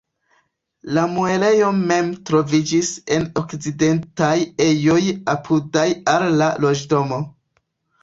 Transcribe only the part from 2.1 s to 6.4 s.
troviĝis en okcidentaj ejoj apudaj al